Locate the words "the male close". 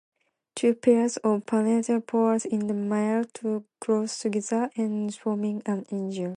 2.65-4.17